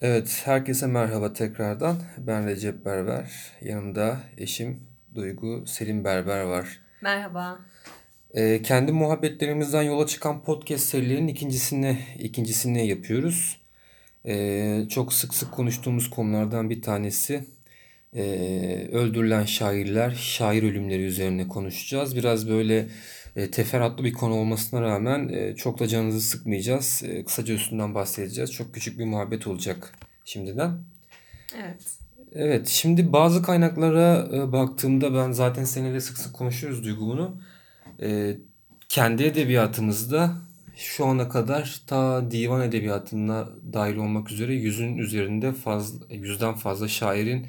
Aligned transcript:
Evet, 0.00 0.42
herkese 0.44 0.86
merhaba 0.86 1.32
tekrardan. 1.32 1.96
Ben 2.18 2.46
Recep 2.46 2.84
Berber. 2.84 3.30
Yanımda 3.62 4.20
eşim 4.38 4.80
Duygu 5.14 5.66
Selim 5.66 6.04
Berber 6.04 6.40
var. 6.40 6.80
Merhaba. 7.00 7.58
Ee, 8.34 8.62
kendi 8.62 8.92
muhabbetlerimizden 8.92 9.82
yola 9.82 10.06
çıkan 10.06 10.44
podcast 10.44 10.84
serilerinin 10.84 11.28
ikincisini 11.28 11.98
ikincisini 12.18 12.86
yapıyoruz. 12.86 13.60
Ee, 14.26 14.82
çok 14.88 15.12
sık 15.12 15.34
sık 15.34 15.52
konuştuğumuz 15.52 16.10
konulardan 16.10 16.70
bir 16.70 16.82
tanesi 16.82 17.44
ee, 18.16 18.88
öldürülen 18.92 19.44
şairler, 19.44 20.10
şair 20.10 20.62
ölümleri 20.62 21.02
üzerine 21.02 21.48
konuşacağız. 21.48 22.16
Biraz 22.16 22.50
böyle 22.50 22.88
e, 23.36 23.50
teferruatlı 23.50 24.04
bir 24.04 24.12
konu 24.12 24.34
olmasına 24.34 24.82
rağmen 24.82 25.28
e, 25.28 25.56
çok 25.56 25.78
da 25.78 25.88
canınızı 25.88 26.20
sıkmayacağız. 26.20 27.02
E, 27.06 27.24
kısaca 27.24 27.54
üstünden 27.54 27.94
bahsedeceğiz. 27.94 28.52
Çok 28.52 28.74
küçük 28.74 28.98
bir 28.98 29.04
muhabbet 29.04 29.46
olacak 29.46 29.92
şimdiden. 30.24 30.84
Evet. 31.56 31.82
Evet, 32.32 32.68
şimdi 32.68 33.12
bazı 33.12 33.42
kaynaklara 33.42 34.28
e, 34.32 34.52
baktığımda 34.52 35.14
ben 35.14 35.32
zaten 35.32 35.64
seninle 35.64 36.00
sık 36.00 36.18
sık 36.18 36.34
konuşuyoruz 36.34 36.84
Duygu 36.84 37.06
bunu. 37.06 37.40
E, 38.02 38.36
kendi 38.88 39.22
edebiyatımızda 39.22 40.36
şu 40.76 41.06
ana 41.06 41.28
kadar 41.28 41.80
ta 41.86 42.30
divan 42.30 42.62
edebiyatına 42.62 43.48
dahil 43.72 43.96
olmak 43.96 44.32
üzere 44.32 44.54
yüzün 44.54 44.98
üzerinde 44.98 45.52
fazla, 45.52 46.06
yüzden 46.10 46.54
fazla 46.54 46.88
şairin 46.88 47.46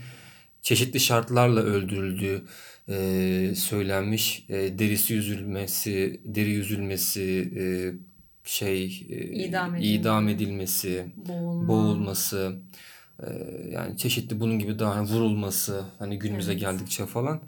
çeşitli 0.61 0.99
şartlarla 0.99 1.59
öldürüldüğü 1.61 2.45
e, 2.89 3.53
söylenmiş. 3.55 4.45
E, 4.49 4.79
derisi 4.79 5.13
yüzülmesi, 5.13 6.21
deri 6.25 6.49
yüzülmesi, 6.49 7.51
e, 7.57 7.63
şey 8.43 8.85
e, 9.09 9.15
İdam 9.23 9.75
idam 9.75 10.27
edilme, 10.27 10.31
edilmesi, 10.43 11.05
boğulma. 11.15 11.67
boğulması, 11.67 12.59
e, 13.19 13.27
yani 13.71 13.97
çeşitli 13.97 14.39
bunun 14.39 14.59
gibi 14.59 14.79
daha 14.79 15.03
vurulması 15.03 15.85
hani 15.99 16.19
günümüze 16.19 16.51
Evet. 16.51 16.61
geldikçe 16.61 17.05
falan. 17.05 17.39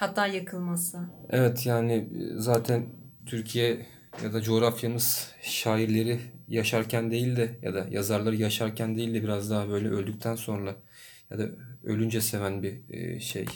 Hatta 0.00 0.26
yakılması. 0.26 0.98
Evet 1.30 1.66
yani 1.66 2.08
zaten 2.36 2.86
Türkiye 3.26 3.86
ya 4.24 4.32
da 4.32 4.42
coğrafyamız 4.42 5.32
şairleri 5.42 6.18
yaşarken 6.48 7.10
değil 7.10 7.36
de 7.36 7.58
ya 7.62 7.74
da 7.74 7.86
yazarları 7.90 8.36
yaşarken 8.36 8.96
değil 8.96 9.14
de 9.14 9.22
biraz 9.22 9.50
daha 9.50 9.68
böyle 9.68 9.88
öldükten 9.88 10.34
sonra 10.34 10.76
ya 11.30 11.38
da 11.38 11.48
ölünce 11.84 12.20
seven 12.20 12.62
bir 12.62 12.80
şey 13.20 13.46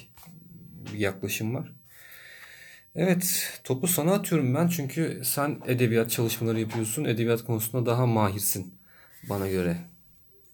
bir 0.92 0.98
yaklaşım 0.98 1.54
var. 1.54 1.72
Evet, 2.94 3.60
topu 3.64 3.86
sana 3.86 4.12
atıyorum 4.12 4.54
ben 4.54 4.68
çünkü 4.68 5.22
sen 5.24 5.60
edebiyat 5.66 6.10
çalışmaları 6.10 6.60
yapıyorsun. 6.60 7.04
Edebiyat 7.04 7.44
konusunda 7.44 7.86
daha 7.90 8.06
mahirsin 8.06 8.74
bana 9.28 9.48
göre. 9.48 9.76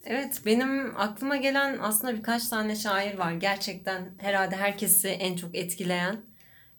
Evet, 0.04 0.42
benim 0.46 0.96
aklıma 0.96 1.36
gelen 1.36 1.78
aslında 1.80 2.16
birkaç 2.16 2.48
tane 2.48 2.76
şair 2.76 3.18
var. 3.18 3.32
Gerçekten 3.32 4.10
herhalde 4.18 4.56
herkesi 4.56 5.08
en 5.08 5.36
çok 5.36 5.56
etkileyen. 5.56 6.16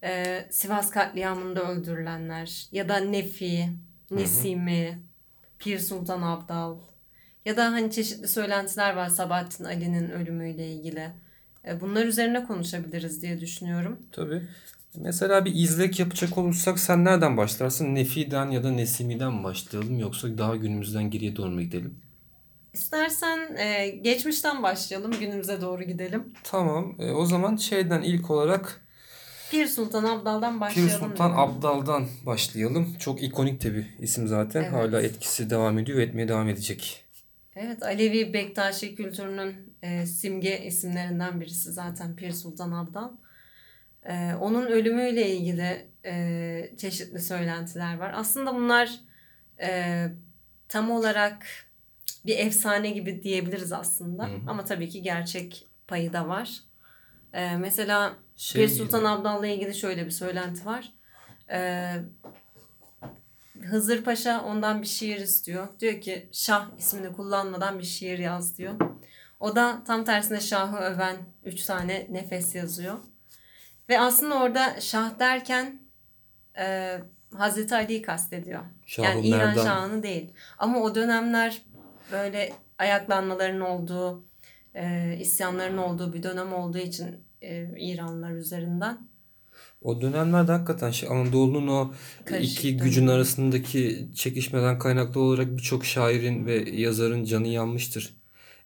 Ee, 0.03 0.45
Sivas 0.49 0.89
katliamında 0.89 1.71
öldürülenler 1.71 2.67
ya 2.71 2.89
da 2.89 2.97
Nefi, 2.97 3.69
Nesimi, 4.11 4.99
Pir 5.59 5.79
Sultan 5.79 6.21
Abdal 6.21 6.77
ya 7.45 7.57
da 7.57 7.65
hani 7.65 7.91
çeşitli 7.91 8.27
söylentiler 8.27 8.93
var 8.93 9.09
Sabahattin 9.09 9.63
Ali'nin 9.63 10.09
ölümüyle 10.09 10.67
ilgili. 10.67 11.11
Ee, 11.67 11.81
bunlar 11.81 12.05
üzerine 12.05 12.43
konuşabiliriz 12.43 13.21
diye 13.21 13.41
düşünüyorum. 13.41 13.99
Tabii. 14.11 14.41
Mesela 14.95 15.45
bir 15.45 15.55
izlek 15.55 15.99
yapacak 15.99 16.37
olursak 16.37 16.79
sen 16.79 17.05
nereden 17.05 17.37
başlarsın? 17.37 17.95
Nefi'den 17.95 18.51
ya 18.51 18.63
da 18.63 18.71
Nesimi'den 18.71 19.33
mi 19.33 19.43
başlayalım 19.43 19.99
yoksa 19.99 20.37
daha 20.37 20.55
günümüzden 20.55 21.09
geriye 21.09 21.35
doğru 21.35 21.49
mu 21.49 21.61
gidelim? 21.61 21.95
İstersen 22.73 23.55
e, 23.55 23.87
geçmişten 23.87 24.63
başlayalım, 24.63 25.11
günümüze 25.19 25.61
doğru 25.61 25.83
gidelim. 25.83 26.33
Tamam. 26.43 26.95
e, 26.99 27.11
o 27.11 27.25
zaman 27.25 27.55
şeyden 27.55 28.01
ilk 28.01 28.31
olarak 28.31 28.81
Pir 29.51 29.67
Sultan 29.67 30.03
Abdal'dan 30.03 30.53
Pir 30.53 30.59
başlayalım 30.61 31.09
Sultan 31.09 31.31
dedim. 31.31 31.39
Abdal'dan 31.39 32.07
başlayalım. 32.25 32.95
Çok 32.99 33.23
ikonik 33.23 33.63
bir 33.63 33.85
isim 33.99 34.27
zaten. 34.27 34.61
Evet. 34.61 34.73
Hala 34.73 35.01
etkisi 35.01 35.49
devam 35.49 35.79
ediyor 35.79 35.97
ve 35.97 36.03
etmeye 36.03 36.27
devam 36.27 36.49
edecek. 36.49 37.05
Evet, 37.55 37.83
Alevi 37.83 38.33
Bektaşi 38.33 38.95
kültürünün 38.95 39.68
e, 39.83 40.05
simge 40.05 40.65
isimlerinden 40.65 41.41
birisi 41.41 41.71
zaten 41.71 42.15
Pir 42.15 42.31
Sultan 42.31 42.71
Abdal. 42.71 43.11
E, 44.03 44.33
onun 44.33 44.65
ölümüyle 44.65 45.29
ilgili 45.29 45.87
e, 46.05 46.73
çeşitli 46.77 47.19
söylentiler 47.19 47.97
var. 47.97 48.11
Aslında 48.15 48.55
bunlar 48.55 48.99
e, 49.61 50.05
tam 50.67 50.91
olarak 50.91 51.45
bir 52.25 52.37
efsane 52.37 52.89
gibi 52.89 53.23
diyebiliriz 53.23 53.71
aslında. 53.71 54.23
Hı 54.27 54.31
hı. 54.31 54.39
Ama 54.47 54.65
tabii 54.65 54.89
ki 54.89 55.01
gerçek 55.01 55.67
payı 55.87 56.13
da 56.13 56.27
var. 56.27 56.59
E, 57.33 57.57
mesela 57.57 58.13
Şey 58.35 58.61
Pir 58.61 58.73
Sultan 58.73 59.03
Abdal'la 59.03 59.47
ilgili 59.47 59.75
şöyle 59.75 60.05
bir 60.05 60.11
söylenti 60.11 60.65
var. 60.65 60.93
E, 61.51 61.91
Hızır 63.61 64.03
Paşa 64.03 64.43
ondan 64.43 64.81
bir 64.81 64.87
şiir 64.87 65.19
istiyor. 65.19 65.67
Diyor 65.79 66.01
ki 66.01 66.29
Şah 66.31 66.67
ismini 66.77 67.13
kullanmadan 67.13 67.79
bir 67.79 67.83
şiir 67.83 68.19
yaz 68.19 68.57
diyor. 68.57 68.73
O 69.39 69.55
da 69.55 69.83
tam 69.87 70.03
tersine 70.03 70.41
Şah'ı 70.41 70.77
öven 70.77 71.17
üç 71.43 71.65
tane 71.65 72.07
nefes 72.09 72.55
yazıyor. 72.55 72.95
Ve 73.89 73.99
aslında 73.99 74.35
orada 74.35 74.81
Şah 74.81 75.19
derken 75.19 75.79
e, 76.57 76.97
Hazreti 77.35 77.75
Ali'yi 77.75 78.01
kastediyor. 78.01 78.61
Şah-ı 78.85 79.05
yani 79.05 79.27
İran 79.27 79.39
Merdan. 79.39 79.63
Şah'ını 79.63 80.03
değil. 80.03 80.33
Ama 80.57 80.79
o 80.81 80.95
dönemler 80.95 81.61
böyle 82.11 82.53
ayaklanmaların 82.77 83.61
olduğu, 83.61 84.25
e, 84.75 85.15
isyanların 85.19 85.77
olduğu 85.77 86.13
bir 86.13 86.23
dönem 86.23 86.53
olduğu 86.53 86.77
için 86.77 87.23
e, 87.41 87.67
İranlılar 87.77 88.31
üzerinden. 88.31 89.09
O 89.81 90.01
dönemlerde 90.01 90.51
hakikaten 90.51 90.91
şey 90.91 91.09
Anadolu'nun 91.09 91.67
o 91.67 91.93
Karışık 92.25 92.59
iki 92.59 92.77
gücün 92.77 93.07
arasındaki 93.07 94.09
çekişmeden 94.15 94.79
kaynaklı 94.79 95.21
olarak 95.21 95.57
birçok 95.57 95.85
şairin 95.85 96.45
ve 96.45 96.69
yazarın 96.69 97.23
canı 97.23 97.47
yanmıştır. 97.47 98.18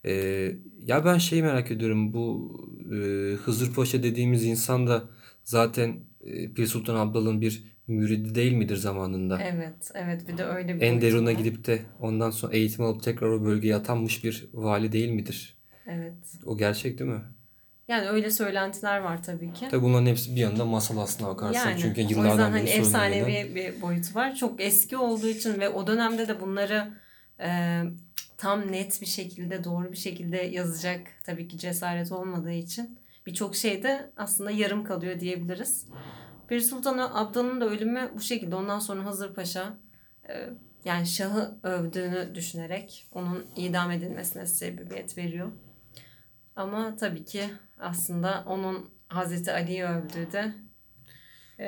Ee, 0.06 0.56
ya 0.82 1.04
ben 1.04 1.18
şeyi 1.18 1.42
merak 1.42 1.70
ediyorum 1.70 2.12
bu 2.12 2.56
e, 2.92 2.96
Hızır 3.34 3.74
Paşa 3.74 4.02
dediğimiz 4.02 4.44
insan 4.44 4.86
da 4.86 5.04
zaten 5.44 5.96
e, 6.20 6.52
Pir 6.52 6.66
Sultan 6.66 6.94
Abdal'ın 6.94 7.40
bir 7.40 7.64
müridi 7.86 8.34
değil 8.34 8.52
midir 8.52 8.76
zamanında? 8.76 9.40
Evet, 9.42 9.90
evet 9.94 10.28
bir 10.28 10.38
de 10.38 10.44
öyle 10.44 10.76
bir 10.76 10.80
Enderun'a 10.80 11.32
gidip 11.32 11.66
de 11.66 11.82
ondan 12.00 12.30
sonra 12.30 12.52
eğitim 12.52 12.84
alıp 12.84 13.02
tekrar 13.02 13.28
o 13.28 13.44
bölgeye 13.44 13.76
atanmış 13.76 14.24
bir 14.24 14.48
vali 14.54 14.92
değil 14.92 15.10
midir? 15.10 15.58
Evet. 15.86 16.14
O 16.44 16.56
gerçek 16.56 16.98
değil 16.98 17.10
mi? 17.10 17.22
Yani 17.88 18.08
öyle 18.08 18.30
söylentiler 18.30 18.98
var 19.00 19.22
tabii 19.22 19.52
ki. 19.52 19.68
Tabii 19.70 19.82
bunların 19.82 20.06
hepsi 20.06 20.36
bir 20.36 20.40
yandan 20.40 20.68
masal 20.68 20.98
aslına 20.98 21.28
bakarsan. 21.28 21.70
Yani 21.70 21.80
Çünkü 21.80 22.00
o 22.00 22.04
yüzden 22.04 22.22
yıllardan 22.22 22.50
hani 22.50 22.68
efsanevi 22.68 23.54
bir 23.54 23.82
boyutu 23.82 24.14
var. 24.14 24.34
Çok 24.34 24.60
eski 24.60 24.96
olduğu 24.96 25.28
için 25.28 25.60
ve 25.60 25.68
o 25.68 25.86
dönemde 25.86 26.28
de 26.28 26.40
bunları 26.40 26.92
e, 27.40 27.82
tam 28.44 28.72
net 28.72 29.00
bir 29.00 29.06
şekilde, 29.06 29.64
doğru 29.64 29.92
bir 29.92 29.96
şekilde 29.96 30.36
yazacak 30.36 31.00
tabii 31.24 31.48
ki 31.48 31.58
cesaret 31.58 32.12
olmadığı 32.12 32.52
için 32.52 32.98
birçok 33.26 33.56
şey 33.56 33.82
de 33.82 34.10
aslında 34.16 34.50
yarım 34.50 34.84
kalıyor 34.84 35.20
diyebiliriz. 35.20 35.86
Bir 36.50 36.60
Sultan 36.60 36.98
Abdal'ın 36.98 37.60
da 37.60 37.64
ölümü 37.64 38.10
bu 38.14 38.20
şekilde. 38.20 38.54
Ondan 38.54 38.78
sonra 38.78 39.06
Hızır 39.06 39.34
Paşa 39.34 39.78
e, 40.28 40.48
yani 40.84 41.06
Şah'ı 41.06 41.58
övdüğünü 41.62 42.34
düşünerek 42.34 43.06
onun 43.12 43.46
idam 43.56 43.90
edilmesine 43.90 44.46
sebebiyet 44.46 45.18
veriyor. 45.18 45.52
Ama 46.56 46.96
tabii 46.96 47.24
ki 47.24 47.44
aslında 47.78 48.44
onun 48.46 48.90
Hazreti 49.08 49.52
Ali'yi 49.52 49.84
övdüğü 49.84 50.32
de 50.32 50.54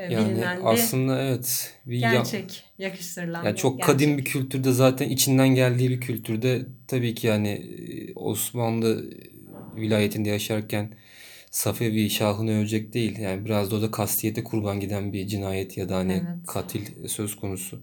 Yani 0.08 0.28
bilinen 0.28 0.60
bir 0.60 0.66
aslında 0.69 1.22
evet 1.22 1.74
bir 1.86 1.98
ya- 1.98 2.10
gerçek, 2.10 2.64
yakıştırılan 2.78 3.44
yani 3.44 3.56
çok 3.56 3.78
gerçek. 3.78 3.82
kadim 3.82 4.19
bir 4.19 4.24
kültürde 4.24 4.72
zaten 4.72 5.08
içinden 5.08 5.48
geldiği 5.48 5.91
bir 5.91 6.00
kültürde 6.00 6.66
tabii 6.88 7.14
ki 7.14 7.26
yani 7.26 7.48
e, 7.48 8.14
Osmanlı 8.14 9.10
vilayetinde 9.77 10.28
yaşarken 10.28 10.94
Safevi 11.50 12.10
Şah'ını 12.10 12.59
övecek 12.59 12.94
değil. 12.94 13.18
Yani 13.18 13.44
biraz 13.44 13.71
da 13.71 13.77
o 13.77 13.83
da 13.83 13.91
kastiyete 13.91 14.44
kurban 14.44 14.80
giden 14.80 15.12
bir 15.12 15.27
cinayet 15.27 15.77
ya 15.77 15.88
da 15.88 15.97
hani 15.97 16.12
Evet. 16.12 16.47
katil 16.47 17.09
söz 17.09 17.36
konusu. 17.36 17.83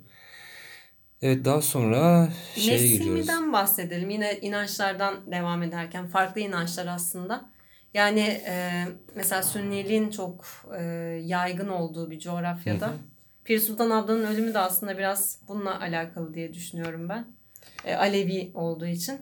Evet 1.21 1.45
daha 1.45 1.61
sonra 1.61 2.29
şeye 2.55 2.88
gidiyoruz. 2.88 3.25
Nesimi'den 3.27 3.53
bahsedelim. 3.53 4.09
Yine 4.09 4.39
inançlardan 4.41 5.31
devam 5.31 5.63
ederken 5.63 6.07
farklı 6.07 6.41
inançlar 6.41 6.88
aslında. 6.88 7.52
Yani 7.93 8.41
e, 8.47 8.85
mesela 9.15 9.43
Sünniliğin 9.43 10.09
çok 10.09 10.45
e, 10.79 10.83
yaygın 11.23 11.67
olduğu 11.67 12.11
bir 12.11 12.19
coğrafyada. 12.19 12.87
Hı 12.87 12.91
hı. 12.91 12.97
Pir 13.43 13.59
Sultan 13.59 13.89
Abdal'ın 13.89 14.23
ölümü 14.23 14.53
de 14.53 14.59
aslında 14.59 14.97
biraz 14.97 15.39
bununla 15.47 15.79
alakalı 15.79 16.33
diye 16.33 16.53
düşünüyorum 16.53 17.09
ben. 17.09 17.25
E, 17.85 17.95
Alevi 17.95 18.51
olduğu 18.53 18.85
için. 18.85 19.21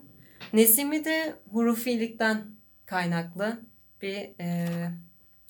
Nesimi 0.54 1.06
de 1.06 1.36
hurufilikten 1.52 2.46
kaynaklı 2.86 3.60
bir 4.02 4.30
e, 4.40 4.68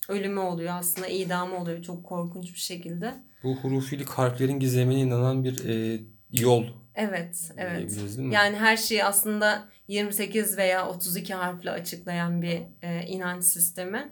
ölümü 0.10 0.40
oluyor 0.40 0.74
aslında. 0.74 1.08
idamı 1.08 1.58
oluyor 1.58 1.82
çok 1.82 2.04
korkunç 2.04 2.54
bir 2.54 2.60
şekilde. 2.60 3.14
Bu 3.44 3.56
hurufilik 3.56 4.10
harflerin 4.10 4.60
gizemine 4.60 5.00
inanan 5.00 5.44
bir 5.44 5.70
e, 5.70 6.00
yol 6.34 6.66
Evet, 6.96 7.52
evet. 7.58 7.98
Yani 8.18 8.58
her 8.58 8.78
şeyi 8.78 9.04
aslında 9.06 9.68
28 9.88 10.58
veya 10.58 10.88
32 10.90 11.34
harfle 11.34 11.72
açıklayan 11.72 12.42
bir 12.42 12.62
e, 12.82 13.06
inanç 13.08 13.44
sistemi. 13.44 14.12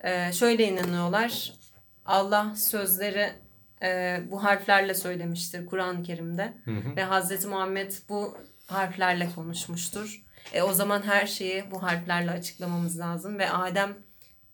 E, 0.00 0.32
şöyle 0.32 0.68
inanıyorlar. 0.68 1.52
Allah 2.04 2.54
sözleri 2.56 3.32
e, 3.82 4.20
bu 4.30 4.44
harflerle 4.44 4.94
söylemiştir 4.94 5.66
Kur'an-ı 5.66 6.02
Kerim'de. 6.02 6.52
Hı 6.64 6.70
hı. 6.70 6.96
Ve 6.96 7.02
Hazreti 7.02 7.48
Muhammed 7.48 7.92
bu 8.08 8.36
harflerle 8.66 9.28
konuşmuştur. 9.34 10.22
E, 10.52 10.62
o 10.62 10.72
zaman 10.72 11.02
her 11.02 11.26
şeyi 11.26 11.64
bu 11.70 11.82
harflerle 11.82 12.30
açıklamamız 12.30 12.98
lazım. 12.98 13.38
Ve 13.38 13.50
Adem 13.50 13.94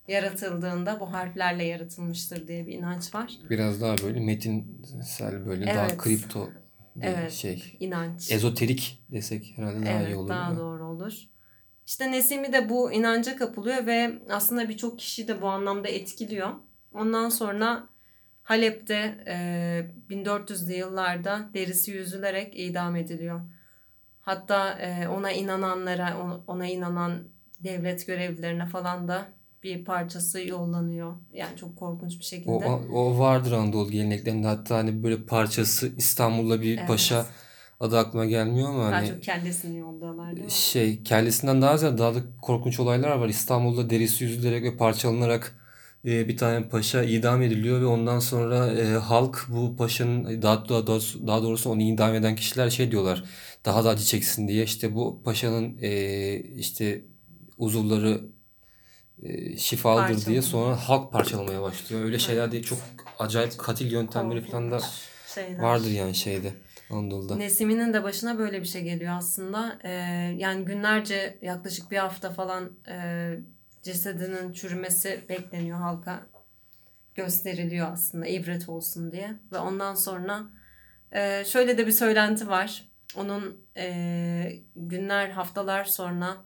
yaratıldığında 0.08 1.00
bu 1.00 1.12
harflerle 1.12 1.64
yaratılmıştır 1.64 2.48
diye 2.48 2.66
bir 2.66 2.72
inanç 2.72 3.14
var. 3.14 3.32
Biraz 3.50 3.80
daha 3.80 3.94
böyle 3.98 4.20
metinsel 4.20 5.46
böyle 5.46 5.66
daha 5.66 5.86
Evet. 5.86 5.98
kripto 5.98 6.50
bir 7.02 7.06
Evet. 7.06 7.32
şey. 7.32 7.76
İnanç. 7.80 8.32
Ezoterik 8.32 9.04
desek 9.12 9.52
herhalde 9.56 9.86
daha 9.86 9.94
evet, 9.94 10.08
iyi 10.08 10.16
olur. 10.16 10.28
daha 10.28 10.56
doğru 10.56 10.84
olur. 10.84 11.12
İşte 11.86 12.12
Nesimi 12.12 12.52
de 12.52 12.68
bu 12.68 12.92
inanca 12.92 13.36
kapılıyor 13.36 13.86
ve 13.86 14.18
aslında 14.30 14.68
birçok 14.68 14.98
kişiyi 14.98 15.28
de 15.28 15.42
bu 15.42 15.46
anlamda 15.48 15.88
etkiliyor. 15.88 16.50
Ondan 16.94 17.28
sonra 17.28 17.88
Halep'te 18.42 19.24
e, 19.26 19.34
1400'lü 20.10 20.72
yıllarda 20.72 21.50
derisi 21.54 21.90
yüzülerek 21.90 22.58
idam 22.58 22.96
ediliyor. 22.96 23.40
Hatta 24.20 24.78
e, 24.78 25.08
ona 25.08 25.32
inananlara, 25.32 26.16
ona 26.46 26.66
inanan 26.66 27.28
devlet 27.60 28.06
görevlilerine 28.06 28.66
falan 28.66 29.08
da 29.08 29.28
bir 29.62 29.84
parçası 29.84 30.40
yollanıyor. 30.40 31.14
Yani 31.32 31.56
çok 31.56 31.76
korkunç 31.76 32.18
bir 32.18 32.24
şekilde. 32.24 32.50
O, 32.50 32.82
o 32.92 33.18
vardır 33.18 33.52
Anadolu 33.52 33.90
geleneklerinde 33.90 34.46
hatta 34.46 34.76
hani 34.76 35.02
böyle 35.02 35.22
parçası 35.26 35.92
İstanbul'da 35.96 36.62
bir 36.62 36.78
Evet. 36.78 36.88
paşa 36.88 37.26
adı 37.80 37.98
aklıma 37.98 38.24
gelmiyor 38.26 38.68
ama 38.68 38.78
Daha 38.78 38.90
hani 38.92 39.08
çok 39.08 39.22
kellesini 39.22 39.78
yolluyorlar 39.78 40.36
değil 40.36 40.44
mi? 40.46 40.50
şey 40.52 41.02
kellesinden 41.02 41.62
daha 41.62 41.76
ziyade 41.76 41.98
daha 41.98 42.14
da 42.14 42.18
korkunç 42.42 42.80
olaylar 42.80 43.16
var. 43.16 43.28
İstanbul'da 43.28 43.90
derisi 43.90 44.24
yüzülerek 44.24 44.62
ve 44.64 44.76
parçalanarak 44.76 45.54
e, 46.04 46.28
bir 46.28 46.36
tane 46.36 46.68
paşa 46.68 47.02
idam 47.02 47.42
ediliyor 47.42 47.80
ve 47.80 47.86
ondan 47.86 48.18
sonra 48.18 48.66
e, 48.72 48.84
halk 48.92 49.46
bu 49.48 49.76
paşanın 49.76 50.42
daha, 50.42 50.68
daha, 50.68 50.86
doğrusu, 50.86 51.26
daha 51.26 51.42
doğrusu 51.42 51.70
onu 51.70 51.82
idam 51.82 52.14
eden 52.14 52.36
kişiler 52.36 52.70
şey 52.70 52.90
diyorlar 52.90 53.24
daha 53.64 53.84
da 53.84 53.88
acı 53.88 54.04
çeksin 54.04 54.48
diye 54.48 54.64
işte 54.64 54.94
bu 54.94 55.22
paşanın 55.24 55.78
e, 55.82 56.40
işte 56.40 57.04
uzuvları 57.58 58.20
e, 59.22 59.56
şifalıdır 59.56 60.26
diye 60.26 60.42
sonra 60.42 60.76
halk 60.76 61.12
parçalamaya 61.12 61.62
başlıyor. 61.62 62.04
Öyle 62.04 62.18
şeyler 62.18 62.52
değil 62.52 62.64
çok 62.64 62.78
acayip 63.18 63.58
katil 63.58 63.92
yöntemleri 63.92 64.40
falan 64.40 64.70
da 64.70 64.80
şeyler. 65.34 65.58
vardır 65.58 65.90
yani 65.90 66.14
şeyde 66.14 66.52
Anadolu'da. 66.90 67.36
Nesimi'nin 67.36 67.92
de 67.94 68.02
başına 68.02 68.38
böyle 68.38 68.60
bir 68.60 68.66
şey 68.66 68.82
geliyor 68.82 69.14
aslında. 69.16 69.78
Ee, 69.84 69.90
yani 70.36 70.64
günlerce 70.64 71.38
yaklaşık 71.42 71.90
bir 71.90 71.96
hafta 71.96 72.30
falan 72.30 72.70
e, 72.88 73.30
cesedinin 73.82 74.52
çürümesi 74.52 75.24
bekleniyor 75.28 75.78
halka. 75.78 76.26
Gösteriliyor 77.14 77.92
aslında 77.92 78.26
ibret 78.26 78.68
olsun 78.68 79.12
diye. 79.12 79.34
Ve 79.52 79.58
ondan 79.58 79.94
sonra 79.94 80.42
e, 81.12 81.44
şöyle 81.44 81.78
de 81.78 81.86
bir 81.86 81.92
söylenti 81.92 82.48
var. 82.48 82.88
Onun 83.16 83.64
e, 83.76 84.52
günler 84.76 85.30
haftalar 85.30 85.84
sonra 85.84 86.36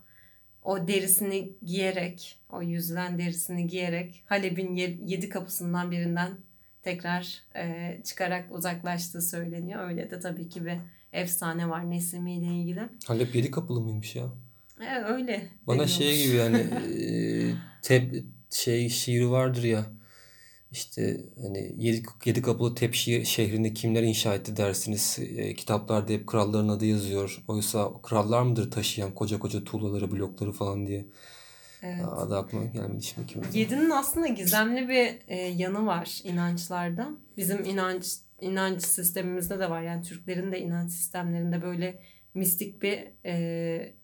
o 0.63 0.87
derisini 0.87 1.51
giyerek, 1.65 2.39
o 2.49 2.61
yüzülen 2.61 3.19
derisini 3.19 3.67
giyerek 3.67 4.23
Halep'in 4.25 4.75
ye- 4.75 4.97
yedi 5.05 5.29
kapısından 5.29 5.91
birinden 5.91 6.31
tekrar 6.83 7.41
e, 7.55 7.97
çıkarak 8.03 8.45
uzaklaştığı 8.51 9.21
söyleniyor. 9.21 9.89
Öyle 9.89 10.11
de 10.11 10.19
tabii 10.19 10.49
ki 10.49 10.65
bir 10.65 10.73
efsane 11.13 11.69
var 11.69 11.89
Nesimi 11.91 12.35
ile 12.35 12.45
ilgili. 12.45 12.81
Halep 13.07 13.35
yedi 13.35 13.51
kapılı 13.51 13.81
mıymış 13.81 14.15
ya? 14.15 14.25
E, 14.81 15.03
öyle. 15.03 15.47
Bana 15.67 15.87
şey 15.87 16.23
gibi 16.23 16.35
yani 16.35 16.57
e, 17.01 17.53
tep 17.81 18.23
şey 18.49 18.89
şiiri 18.89 19.29
vardır 19.31 19.63
ya 19.63 19.85
işte 20.73 21.21
hani 21.41 21.75
yedi, 21.77 22.03
yedi 22.25 22.41
kapılı 22.41 22.75
tep 22.75 22.93
şi- 22.93 23.25
şehrini 23.25 23.73
kimler 23.73 24.03
inşa 24.03 24.35
etti 24.35 24.57
dersiniz. 24.57 25.19
E, 25.37 25.55
kitaplarda 25.55 26.13
hep 26.13 26.27
kralların 26.27 26.69
adı 26.69 26.85
yazıyor. 26.85 27.43
Oysa 27.47 27.91
krallar 28.03 28.41
mıdır 28.41 28.71
taşıyan 28.71 29.15
koca 29.15 29.39
koca 29.39 29.63
tuğlaları 29.63 30.11
blokları 30.11 30.51
falan 30.51 30.87
diye. 30.87 31.05
Evet. 31.81 32.05
Adı 32.05 32.37
aklıma 32.37 32.65
gelmedi 32.65 33.03
şimdi 33.03 33.27
kim. 33.27 33.41
Yedinin 33.53 33.89
aslında 33.89 34.27
gizemli 34.27 34.89
bir 34.89 35.19
e, 35.27 35.37
yanı 35.37 35.85
var 35.85 36.21
inançlarda. 36.23 37.09
Bizim 37.37 37.65
inanç 37.65 38.05
inanç 38.41 38.81
sistemimizde 38.83 39.59
de 39.59 39.69
var. 39.69 39.81
Yani 39.81 40.03
Türklerin 40.03 40.51
de 40.51 40.59
inanç 40.59 40.91
sistemlerinde 40.91 41.61
böyle 41.61 41.99
mistik 42.33 42.81
bir 42.81 43.07
e, 43.25 43.95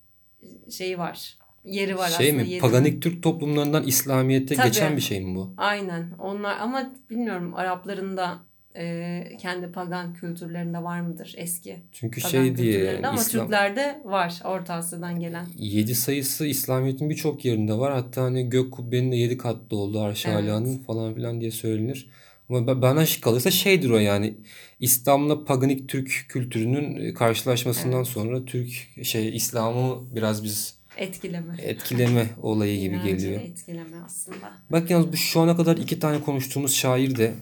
şeyi 0.71 0.98
var. 0.98 1.38
Yeri 1.69 1.98
var 1.98 2.10
Şey 2.10 2.27
aslında. 2.30 2.44
mi? 2.44 2.50
yedinin. 2.50 2.60
Paganik 2.62 3.01
Türk 3.01 3.24
toplumlarından 3.24 3.83
İslamiyet'e 3.88 4.56
Tabii. 4.56 4.68
geçen 4.68 4.95
bir 4.98 5.01
şey 5.01 5.21
mi 5.25 5.36
bu? 5.36 5.54
Aynen. 5.57 6.12
Onlar 6.19 6.57
ama 6.60 6.92
bilmiyorum 7.10 7.54
Arapların 7.56 8.18
da 8.18 8.39
e, 8.75 9.24
kendi 9.42 9.71
pagan 9.71 10.13
kültürlerinde 10.13 10.83
var 10.83 11.01
mıdır 11.01 11.33
eski 11.38 11.80
Çünkü 11.92 12.21
pagan 12.21 12.31
şey 12.31 12.57
diye 12.57 13.01
ama 13.04 13.19
İslam 13.21 13.45
Türklerde 13.45 14.01
var 14.06 14.42
Orta 14.45 14.74
Asya'dan 14.74 15.19
gelen. 15.19 15.45
7 15.57 15.95
sayısı 15.95 16.45
İslamiyet'in 16.48 17.10
birçok 17.10 17.45
yerinde 17.45 17.74
var. 17.77 17.94
Hatta 17.94 18.21
hani 18.24 18.50
gök 18.50 18.71
kubbenin 18.71 19.12
de 19.12 19.16
7 19.16 19.38
katlı 19.38 19.77
olduğu 19.77 20.01
Arş-ı 20.01 20.30
Evet. 20.30 20.86
Falan 20.88 21.16
filan 21.16 21.42
diye 21.42 21.51
söylenir. 21.51 22.10
Ama 22.50 22.60
ba- 22.60 22.81
bana 22.81 23.06
şık 23.06 23.24
kalırsa 23.24 23.51
şeydir 23.51 23.89
o 23.89 23.98
yani 23.98 24.33
İslam'la 24.80 25.45
paganik 25.45 25.89
Türk 25.89 26.25
kültürünün 26.30 27.13
karşılaşmasından 27.13 27.98
Evet. 27.98 28.07
sonra 28.07 28.45
Türk 28.45 28.69
şey 29.04 29.36
İslam'ı 29.36 30.16
biraz 30.16 30.44
biz 30.44 30.78
Etkileme. 30.99 31.55
etkileme 31.61 32.25
olayı 32.41 32.79
gibi 32.79 32.95
İnancı 32.95 33.09
geliyor. 33.09 33.41
etkileme 33.41 33.97
aslında. 34.05 34.51
Bak 34.69 34.89
yalnız 34.89 35.11
bu 35.11 35.17
şu 35.17 35.39
ana 35.39 35.57
kadar 35.57 35.77
iki 35.77 35.99
tane 35.99 36.21
konuştuğumuz 36.21 36.75
şair 36.75 37.15
de 37.15 37.33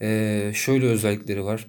eee, 0.00 0.52
şöyle 0.54 0.86
özellikleri 0.86 1.44
var. 1.44 1.66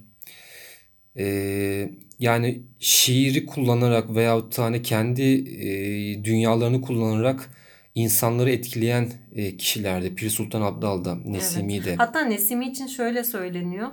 Eee, 1.16 1.92
yani 2.20 2.62
şiiri 2.80 3.46
kullanarak 3.46 4.16
veyahut 4.16 4.58
da 4.58 4.64
hani 4.64 4.82
kendi 4.82 5.22
eee, 5.22 6.24
dünyalarını 6.24 6.82
kullanarak 6.82 7.50
insanları 7.96 8.52
etkileyen 8.52 9.12
eee, 9.36 9.58
kişilerdi. 9.58 10.16
Pir 10.16 10.30
Sultan 10.30 10.62
Abdal 10.62 11.06
da, 11.06 11.16
Nesimi 11.16 11.84
de. 11.84 11.96
Hatta 11.96 12.22
Nesimi 12.22 12.68
için 12.72 12.88
şöyle 12.88 13.24
söyleniyor. 13.24 13.88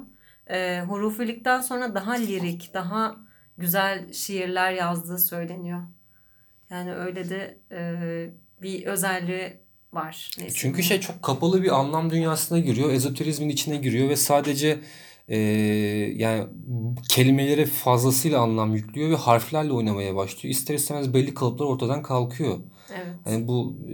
E, 0.50 0.81
hurufilikten 0.81 1.60
sonra 1.60 1.94
daha 1.94 2.12
lirik, 2.12 2.75
daha 2.75 3.16
güzel 3.58 4.12
şiirler 4.12 4.72
yazdığı 4.72 5.19
söyleniyor. 5.19 5.81
Yani 6.70 6.94
öyle 6.94 7.31
de 7.31 7.56
e, 7.72 7.81
bir 8.62 8.87
özelliği 8.87 9.52
var 9.92 10.28
Nesimi'nin. 10.28 10.54
Çünkü 10.54 10.83
şey 10.83 11.00
çok 11.00 11.23
kapalı 11.23 11.62
bir 11.62 11.78
anlam 11.78 12.11
dünyasına 12.11 12.59
giriyor. 12.59 12.90
Ezoterizmin 12.92 13.49
içine 13.49 13.76
giriyor 13.76 14.09
ve 14.09 14.16
sadece 14.16 14.78
eee, 15.28 15.38
yani 16.16 16.47
kelimelere 17.09 17.66
fazlasıyla 17.66 18.40
anlam 18.40 18.75
yüklüyor 18.75 19.11
ve 19.11 19.16
harflerle 19.16 19.73
oynamaya 19.73 20.16
başlıyor. 20.16 20.54
İster 20.54 20.75
istemez 20.75 21.14
belli 21.14 21.35
kalıplar 21.35 21.66
ortadan 21.66 22.02
kalkıyor. 22.02 22.59
Evet. 22.95 23.14
Yani 23.26 23.49
bu 23.49 23.76
e, 23.88 23.92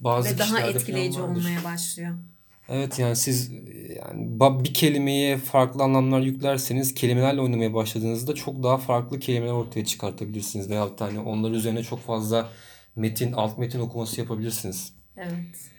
bazı 0.00 0.34
Ve 0.34 0.38
daha 0.38 0.60
etkileyici 0.60 1.20
olmaya 1.20 1.64
başlıyor. 1.64 2.14
Evet 2.70 2.98
yani 2.98 3.16
siz 3.16 3.52
yani 3.96 4.40
bir 4.64 4.74
kelimeye 4.74 5.36
farklı 5.36 5.82
anlamlar 5.82 6.20
yüklerseniz 6.20 6.94
kelimelerle 6.94 7.40
oynamaya 7.40 7.74
başladığınızda 7.74 8.34
çok 8.34 8.62
daha 8.62 8.78
farklı 8.78 9.18
kelimeler 9.18 9.52
ortaya 9.52 9.84
çıkartabilirsiniz. 9.84 10.70
Veyahut 10.70 11.00
hani 11.00 11.20
onlar 11.20 11.50
üzerine 11.50 11.82
çok 11.82 12.00
fazla 12.00 12.48
metin, 12.96 13.32
alt 13.32 13.58
metin 13.58 13.80
okuması 13.80 14.20
yapabilirsiniz. 14.20 14.92
Evet. 15.16 15.70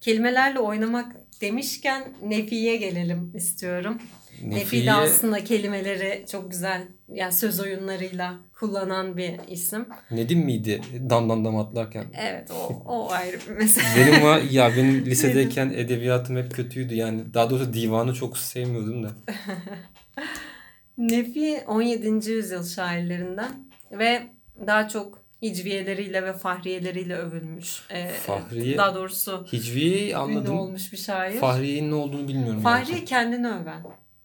Kelimelerle 0.00 0.58
oynamak 0.58 1.16
demişken 1.40 2.12
Nefi'ye 2.22 2.76
gelelim 2.76 3.32
istiyorum. 3.34 3.98
Nefi 4.42 4.86
de 4.86 4.92
aslında 4.92 5.44
kelimeleri 5.44 6.24
çok 6.30 6.50
güzel 6.50 6.82
yani 7.14 7.32
söz 7.32 7.60
oyunlarıyla 7.60 8.34
kullanan 8.54 9.16
bir 9.16 9.34
isim. 9.48 9.88
Nedim 10.10 10.38
miydi 10.38 10.80
damdan 11.10 11.44
dam 11.44 11.56
atlarken? 11.58 12.04
Evet 12.20 12.50
o, 12.50 12.82
o 12.86 13.10
ayrı 13.10 13.36
bir 13.48 13.52
mesele. 13.52 13.86
Benim 13.96 14.22
var 14.24 14.40
ya 14.50 14.72
benim 14.76 15.06
lisedeyken 15.06 15.70
edebiyatım 15.76 16.36
hep 16.36 16.54
kötüydü 16.54 16.94
yani 16.94 17.34
daha 17.34 17.50
doğrusu 17.50 17.72
divanı 17.72 18.14
çok 18.14 18.38
sevmiyordum 18.38 19.04
da. 19.04 19.10
Nefi 20.98 21.60
17. 21.66 22.30
yüzyıl 22.30 22.64
şairlerinden 22.66 23.50
ve 23.92 24.22
daha 24.66 24.88
çok 24.88 25.22
hicviyeleriyle 25.42 26.22
ve 26.22 26.32
fahriyeleriyle 26.32 27.14
övülmüş. 27.16 27.82
Ee, 27.90 28.10
Fahriye- 28.26 28.76
Daha 28.78 28.94
doğrusu 28.94 29.46
Hicviye'yi 29.52 30.06
ünlü 30.08 30.16
anladım. 30.16 30.58
olmuş 30.58 30.92
bir 30.92 30.96
şair. 30.96 31.38
Fahriye'nin 31.38 31.90
ne 31.90 31.94
olduğunu 31.94 32.28
bilmiyorum. 32.28 32.60
Fahriye 32.60 33.04
kendini 33.04 33.48
öven. 33.48 33.82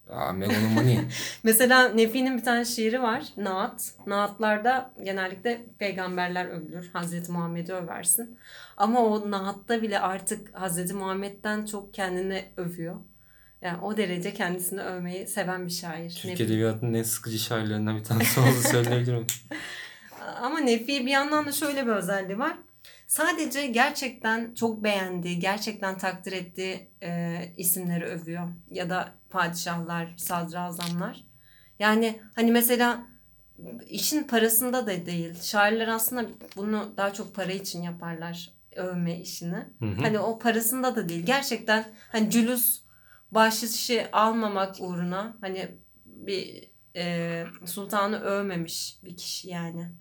Aa, 0.09 0.31
megalomani. 0.31 1.01
Mesela 1.43 1.89
Nefi'nin 1.89 2.37
bir 2.37 2.43
tane 2.43 2.65
şiiri 2.65 3.01
var. 3.01 3.23
Naat. 3.37 3.91
Naatlarda 4.07 4.91
genellikle 5.03 5.61
peygamberler 5.79 6.45
övülür. 6.45 6.89
Hazreti 6.93 7.31
Muhammed'i 7.31 7.73
översin. 7.73 8.37
Ama 8.77 8.99
o 8.99 9.31
naatta 9.31 9.81
bile 9.81 9.99
artık 9.99 10.59
Hazreti 10.59 10.93
Muhammed'den 10.93 11.65
çok 11.65 11.93
kendini 11.93 12.45
övüyor. 12.57 12.95
Yani 13.61 13.81
o 13.81 13.97
derece 13.97 14.33
kendisini 14.33 14.81
övmeyi 14.81 15.27
seven 15.27 15.65
bir 15.65 15.71
şair. 15.71 16.09
Türk 16.09 16.25
Nefi. 16.25 16.43
Edebiyatı'nın 16.43 16.93
en 16.93 17.03
sıkıcı 17.03 17.39
şairlerinden 17.39 17.97
bir 17.97 18.03
tanesi 18.03 18.39
olduğunu 18.39 18.61
söyleyebilirim. 18.71 19.27
Ama 20.41 20.59
Nefi 20.59 21.05
bir 21.05 21.11
yandan 21.11 21.45
da 21.45 21.51
şöyle 21.51 21.85
bir 21.85 21.91
özelliği 21.91 22.39
var. 22.39 22.57
Sadece 23.07 23.67
gerçekten 23.67 24.53
çok 24.55 24.83
beğendiği, 24.83 25.39
gerçekten 25.39 25.97
takdir 25.97 26.31
ettiği 26.31 26.87
e, 27.03 27.39
isimleri 27.57 28.05
övüyor. 28.05 28.47
Ya 28.71 28.89
da 28.89 29.11
padişahlar, 29.33 30.13
sadrazamlar. 30.17 31.23
Yani 31.79 32.21
hani 32.35 32.51
mesela 32.51 33.05
işin 33.89 34.23
parasında 34.23 34.87
da 34.87 35.05
değil. 35.05 35.41
Şairler 35.41 35.87
aslında 35.87 36.25
bunu 36.55 36.93
daha 36.97 37.13
çok 37.13 37.35
para 37.35 37.51
için 37.51 37.81
yaparlar. 37.81 38.53
Övme 38.75 39.19
işini. 39.19 39.67
Hı 39.79 39.85
hı. 39.85 40.01
Hani 40.01 40.19
o 40.19 40.39
parasında 40.39 40.95
da 40.95 41.09
değil. 41.09 41.25
Gerçekten 41.25 41.85
hani 42.11 42.29
cülus 42.29 42.81
bahşişi 43.31 44.11
almamak 44.11 44.75
uğruna 44.79 45.37
hani 45.41 45.71
bir 46.05 46.71
e, 46.95 47.45
sultanı 47.65 48.19
övmemiş 48.19 48.97
bir 49.03 49.17
kişi 49.17 49.49
yani. 49.49 49.91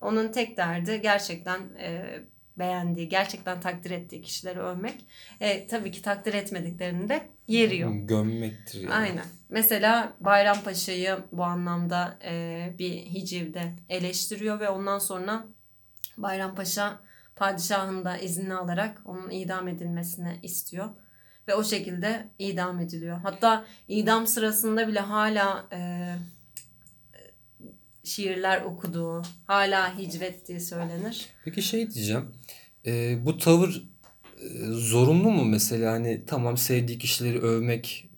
Onun 0.00 0.32
tek 0.32 0.56
derdi 0.56 1.00
gerçekten 1.02 1.60
e, 1.78 2.20
beğendiği, 2.58 3.08
gerçekten 3.08 3.60
takdir 3.60 3.90
ettiği 3.90 4.22
kişileri 4.22 4.60
övmek. 4.60 5.06
E, 5.40 5.66
tabii 5.66 5.90
ki 5.90 6.02
takdir 6.02 6.34
etmediklerini 6.34 7.08
de 7.08 7.28
yeriyor. 7.48 7.92
Gömmektir 7.94 8.80
yani. 8.80 8.94
Aynen. 8.94 9.24
Mesela 9.48 10.12
Bayrampaşa'yı 10.20 11.18
bu 11.32 11.44
anlamda 11.44 12.18
e, 12.24 12.74
bir 12.78 12.92
hicivde 12.92 13.72
eleştiriyor 13.88 14.60
ve 14.60 14.68
ondan 14.68 14.98
sonra 14.98 15.44
Bayrampaşa 16.16 17.00
padişahın 17.36 18.04
da 18.04 18.18
izni 18.18 18.54
alarak 18.54 19.02
onun 19.04 19.30
idam 19.30 19.68
edilmesini 19.68 20.38
istiyor. 20.42 20.88
Ve 21.48 21.54
o 21.54 21.64
şekilde 21.64 22.28
idam 22.38 22.80
ediliyor. 22.80 23.20
Hatta 23.22 23.64
idam 23.88 24.26
sırasında 24.26 24.88
bile 24.88 25.00
hala 25.00 25.66
e, 25.72 26.12
şiirler 28.06 28.62
okuduğu, 28.62 29.22
hala 29.46 29.98
hicvettiği 29.98 30.60
söylenir. 30.60 31.26
Peki 31.44 31.62
şey 31.62 31.90
diyeceğim. 31.90 32.24
Ee, 32.86 33.26
bu 33.26 33.38
tavır 33.38 33.82
e, 34.40 34.48
zorunlu 34.70 35.30
mu 35.30 35.44
mesela 35.44 35.92
hani 35.92 36.22
tamam 36.26 36.56
sevdiği 36.56 36.98
kişileri 36.98 37.40
övmek 37.40 38.10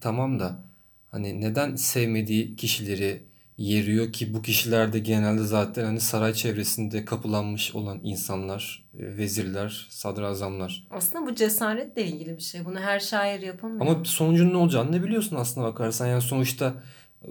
tamam 0.00 0.40
da 0.40 0.64
hani 1.10 1.40
neden 1.40 1.76
sevmediği 1.76 2.56
kişileri 2.56 3.22
yeriyor 3.58 4.12
ki 4.12 4.34
bu 4.34 4.42
kişiler 4.42 4.92
de 4.92 4.98
genelde 4.98 5.42
zaten 5.44 5.84
hani 5.84 6.00
saray 6.00 6.34
çevresinde 6.34 7.04
kapılanmış 7.04 7.74
olan 7.74 8.00
insanlar, 8.02 8.84
e, 8.98 9.16
vezirler, 9.16 9.86
sadrazamlar. 9.90 10.86
Aslında 10.90 11.26
bu 11.26 11.34
cesaretle 11.34 12.04
ilgili 12.04 12.36
bir 12.36 12.42
şey. 12.42 12.64
Bunu 12.64 12.80
her 12.80 13.00
şair 13.00 13.40
yapamıyor. 13.40 13.80
Ama 13.80 14.04
sonucun 14.04 14.52
ne 14.52 14.56
olacağını 14.56 14.92
ne 14.92 15.02
biliyorsun 15.02 15.36
aslına 15.36 15.66
bakarsan. 15.66 16.06
Yani 16.06 16.22
sonuçta 16.22 16.74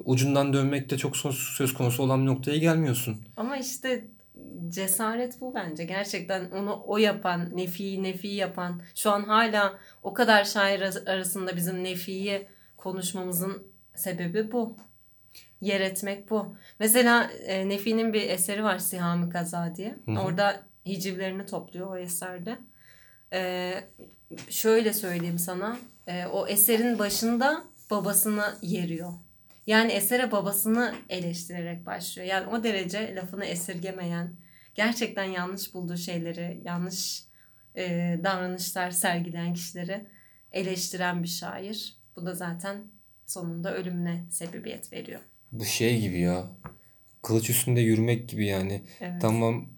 ucundan 0.05 0.53
dönmek 0.53 0.89
de 0.89 0.97
çok 0.97 1.17
söz 1.17 1.73
konusu 1.73 2.03
olan 2.03 2.21
bir 2.21 2.25
noktaya 2.25 2.57
gelmiyorsun. 2.57 3.27
Ama 3.37 3.57
işte 3.57 4.05
cesaret 4.69 5.41
bu 5.41 5.55
bence. 5.55 5.83
Gerçekten 5.83 6.51
onu 6.51 6.83
o 6.87 6.97
yapan, 6.97 7.57
Nefi'yi 7.57 8.03
Nefi 8.03 8.27
yapan, 8.27 8.81
şu 8.95 9.11
an 9.11 9.23
hala 9.23 9.79
o 10.03 10.13
kadar 10.13 10.43
şair 10.43 10.81
ar- 10.81 11.03
arasında 11.13 11.55
bizim 11.55 11.83
Nefi'yi 11.83 12.47
konuşmamızın 12.77 13.63
sebebi 13.95 14.51
bu. 14.51 14.77
Yer 15.61 15.81
etmek 15.81 16.29
bu. 16.29 16.55
Mesela 16.79 17.31
e, 17.45 17.69
Nefi'nin 17.69 18.13
bir 18.13 18.29
eseri 18.29 18.63
var 18.63 18.77
Sihami 18.79 19.29
Kaza 19.29 19.75
diye. 19.75 19.95
Hı 20.05 20.11
hı. 20.11 20.19
Orada 20.19 20.61
hicivlerini 20.85 21.45
topluyor 21.45 21.87
o 21.91 21.97
eserde. 21.97 22.57
E, 23.33 23.73
şöyle 24.49 24.93
söyleyeyim 24.93 25.39
sana. 25.39 25.77
E, 26.07 26.25
o 26.25 26.47
eserin 26.47 26.99
başında 26.99 27.63
babasını 27.91 28.55
yeriyor. 28.61 29.13
Yani 29.67 29.91
esere 29.91 30.31
babasını 30.31 30.95
eleştirerek 31.09 31.85
başlıyor. 31.85 32.27
Yani 32.27 32.47
o 32.47 32.63
derece 32.63 33.15
lafını 33.15 33.45
esirgemeyen, 33.45 34.35
gerçekten 34.75 35.23
yanlış 35.23 35.73
bulduğu 35.73 35.97
şeyleri, 35.97 36.61
yanlış 36.65 37.23
e, 37.75 37.83
davranışlar 38.23 38.91
sergileyen 38.91 39.53
kişileri 39.53 40.05
eleştiren 40.51 41.23
bir 41.23 41.27
şair. 41.27 41.97
Bu 42.15 42.25
da 42.25 42.35
zaten 42.35 42.83
sonunda 43.27 43.75
ölümüne 43.75 44.23
sebebiyet 44.31 44.93
veriyor. 44.93 45.19
Bu 45.51 45.65
şey 45.65 46.01
gibi 46.01 46.19
ya. 46.19 46.47
Kılıç 47.21 47.49
üstünde 47.49 47.81
yürümek 47.81 48.29
gibi 48.29 48.47
yani. 48.47 48.81
Evet. 49.01 49.21
Tamam 49.21 49.69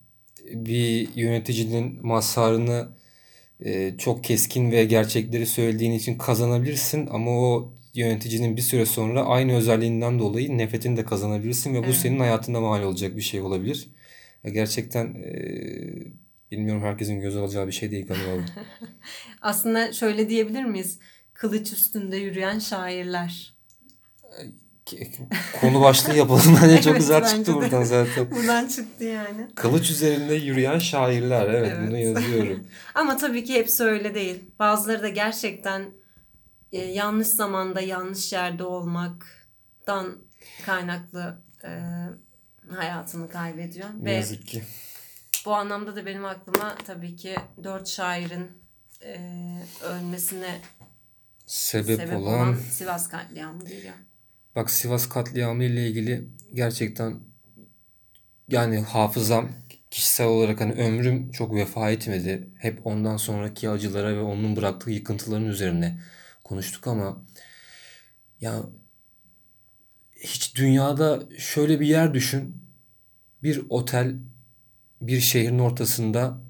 bir 0.53 1.15
yöneticinin 1.15 2.08
mazharını 2.08 2.89
e, 3.60 3.98
çok 3.98 4.24
keskin 4.24 4.72
ve 4.72 4.86
gerçekleri 4.86 5.46
söylediğin 5.46 5.91
için 5.91 6.17
kazanabilirsin 6.17 7.08
ama 7.08 7.32
o 7.32 7.74
yöneticinin 7.98 8.58
bir 8.58 8.62
süre 8.62 8.86
sonra 8.86 9.25
aynı 9.25 9.56
özelliğinden 9.56 10.20
dolayı 10.20 10.58
nefretini 10.58 10.98
de 10.98 11.06
kazanabilirsin 11.06 11.74
ve 11.74 11.80
bu 11.80 11.86
Evet. 11.86 11.96
senin 11.96 12.20
hayatında 12.20 12.60
mal 12.62 12.84
olacak 12.84 13.16
bir 13.18 13.22
şey 13.22 13.42
olabilir. 13.42 13.88
Ya 14.44 14.51
gerçekten 14.51 15.06
e, 15.06 15.32
bilmiyorum 16.51 16.82
herkesin 16.84 17.22
göz 17.22 17.36
alacağı 17.38 17.68
bir 17.68 17.72
şey 17.72 17.92
değil 17.92 18.08
galiba. 18.08 18.46
Aslında 19.42 19.94
şöyle 19.94 20.30
diyebilir 20.30 20.63
miyiz? 20.63 21.00
Kılıç 21.34 21.74
üstünde 21.74 22.18
yürüyen 22.18 22.60
şairler. 22.60 23.58
Konu 25.62 25.82
başlığı 25.82 26.16
yapalım. 26.16 26.44
Çok 26.56 26.88
Evet, 26.88 26.98
güzel 26.98 27.22
bence 27.22 27.36
çıktı 27.36 27.54
buradan 27.54 27.84
zaten. 27.84 28.32
Buradan 28.36 28.68
çıktı 28.68 29.04
yani. 29.04 29.48
Kılıç 29.56 29.89
üzerinde 29.89 30.34
yürüyen 30.34 30.80
şairler. 30.80 31.46
Evet, 31.50 31.74
Evet. 31.77 31.88
bunu 31.88 31.98
yazıyorum. 31.98 32.68
Ama 32.96 33.18
tabii 33.18 33.44
ki 33.44 33.54
hepsi 33.54 33.84
öyle 33.84 34.16
değil. 34.16 34.39
Bazıları 34.60 35.04
da 35.04 35.10
gerçekten 35.10 35.86
e, 36.71 36.77
yanlış 36.77 37.27
zamanda 37.27 37.81
yanlış 37.81 38.33
yerde 38.33 38.63
olmaktan 38.63 40.17
kaynaklı 40.65 41.41
e, 41.63 41.69
hayatını 42.75 43.29
kaybediyor. 43.29 43.89
Ne 44.00 44.05
Ve 44.05 44.12
yazık 44.13 44.47
ki. 44.47 44.63
bu 45.45 45.53
anlamda 45.55 45.95
da 45.95 46.05
benim 46.05 46.25
aklıma 46.25 46.75
tabii 46.86 47.15
ki 47.15 47.36
dört 47.63 47.88
şairin 47.88 48.51
e, 49.05 49.19
ölmesine 49.83 50.62
Sebep, 51.45 52.00
sebep 52.00 52.17
olan 52.17 52.39
olan 52.39 52.55
Sivas 52.55 53.07
katliamı 53.07 53.65
geliyor. 53.65 53.93
Bak 54.55 54.69
Sivas 54.71 55.09
katliamı 55.09 55.63
ile 55.63 55.88
ilgili 55.88 56.27
gerçekten 56.53 57.19
yani 58.50 58.79
hafızam 58.79 59.50
kişisel 59.91 60.27
olarak 60.27 60.62
hani 60.62 60.74
ömrüm 60.74 61.31
çok 61.31 61.55
vefa 61.55 61.91
etmedi. 61.91 62.47
Hep 62.57 62.88
ondan 62.88 63.17
sonraki 63.17 63.69
acılara 63.69 64.15
ve 64.15 64.21
onun 64.21 64.55
bıraktığı 64.55 64.91
yıkıntıların 64.91 65.45
üzerine 65.45 66.00
konuştuk 66.48 66.88
ama 66.88 67.25
ya 68.42 68.63
hiç 70.16 70.56
dünyada 70.56 71.24
şöyle 71.38 71.80
bir 71.80 71.88
yer 71.88 72.13
düşün. 72.13 72.68
Bir 73.44 73.62
otel 73.70 74.16
bir 75.01 75.20
şehrin 75.20 75.60
ortasında 75.60 76.42